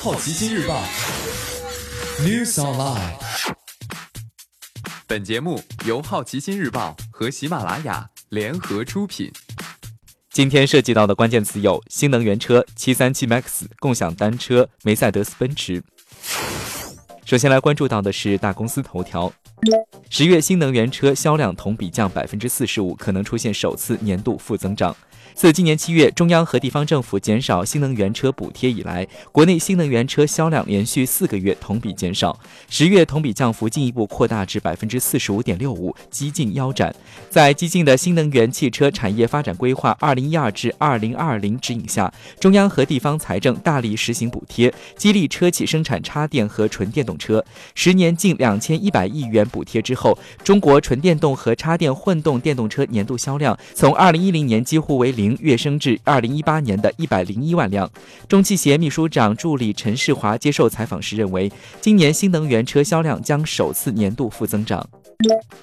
[0.00, 0.82] 好奇心日报
[2.20, 3.16] News Online。
[5.06, 9.32] 本节目由好奇心日报和喜马拉雅联合出品。
[10.30, 15.82] 今天涉及到的关键词有新能源车、七三七 MAX、共享单车、梅赛德斯奔驰。
[17.26, 19.32] 首先来关注到的是大公司头条：
[20.08, 24.94] 十月新能源车销量同比降百分之四十五，可能出现首次年度负增长。
[25.34, 32.38] 自今年七月中央和地方政府减少新能源车补贴以来，国内新能源车销量连续四个月同比减少，
[32.70, 36.94] 十月同比降幅进一步扩大至百分之四十五点六五，几近腰斩。
[37.28, 47.44] 在激进的新能源汽车产业发展规划（二零一二至二零二零）指引下，中央和地方财政大力实行补贴，激励车企生产插电和纯电动车。
[47.74, 55.36] 十年近两千一百亿元补贴之后，中国纯电动和插电混动电动车年度销量从二零一零年几乎为零。
[55.40, 57.90] 跃升至二零一八年的一百零一万辆。
[58.26, 64.88] 中汽协秘书长助理陈世华接受采访时认为，今年新能源车销量将首次年度负增长。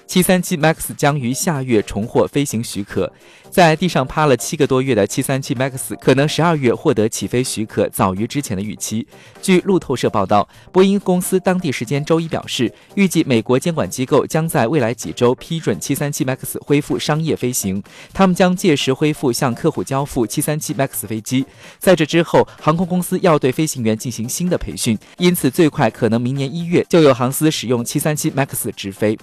[0.06, 3.12] 七三七 MAX 将于下月重获飞行许可。
[3.50, 9.06] 在地上趴了七个多月的七三七 MAX 可能十二月获得起飞许可，早于之前的预期。
[9.40, 17.80] 据路透社报道，波音公司当地时间周一表示，预计美国监管机构将在未来几周批准七三七 MAX 恢复商业飞行，
[18.12, 21.46] 他们将届时恢复向客户交付七三七 MAX 飞机。
[21.78, 29.16] 在这之后，航空公司要对飞行员进行新的培训，因此最快可能明年一月就有航司使用七三七 MAX 直飞。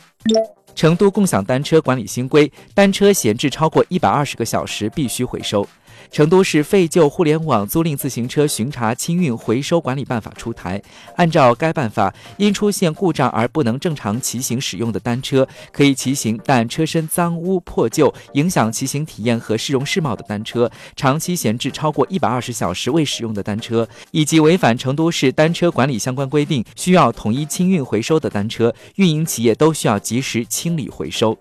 [0.73, 5.67] 成都共享单车管理新规，单车闲置超过一百二十个小时必须回收。
[6.11, 10.81] 成都市废旧互联网租赁自行车巡查清运回收管理办法出台。
[11.16, 31.38] 按照该办法，因出现故障而不能正常骑行使用的单车，可以骑行但车身脏污破旧，影响骑行体验和市容市貌的单车，长期闲置超过一百二十小时未使用的单车，以及违反成都市单车管理相关规定需要统一清运回收的单车，运营企业都需要及时清理回收。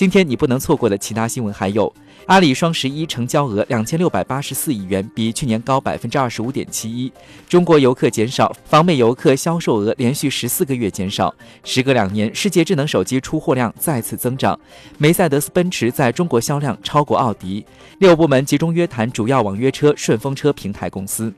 [0.00, 1.92] 今天你不能错过的其他新闻还有：
[2.24, 7.12] 阿里双十一成交额两千六百八十四亿元，比去年高百分之二十五点七一；
[7.46, 11.28] 中国游客减少，访美游客销售额连续十四个月减少；
[11.64, 14.58] 时隔两年，世界智能手机出货量再次增长；
[14.96, 17.62] 梅赛德斯奔驰在中国销量超过奥迪；
[17.98, 21.30] 六部门集中约谈主要网约车顺风车平台公司。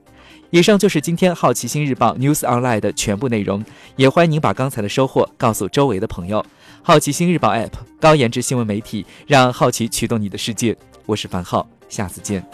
[0.51, 3.65] 以上就是今天好奇心日报 News Online 的全部内容，
[3.97, 6.45] 也欢迎您把刚才的收获告诉周围的朋友。
[6.85, 7.71] 好奇心日报 App
[8.01, 10.77] 高颜值新闻媒体，让好奇驱动你的世界。
[11.07, 12.45] 我是樊浩，下次见。